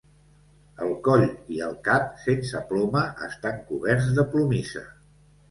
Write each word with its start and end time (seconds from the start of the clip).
El 0.85 0.93
coll 1.07 1.25
i 1.57 1.61
el 1.65 1.75
cap, 1.89 2.07
sense 2.23 2.63
ploma, 2.73 3.05
estan 3.27 3.61
coberts 3.69 4.11
de 4.19 4.27
plomissa. 4.35 4.85